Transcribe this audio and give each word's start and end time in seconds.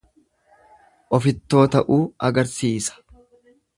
Ofittoo 1.17 1.67
ta'uu 1.75 1.99
agarsiisa. 2.31 2.99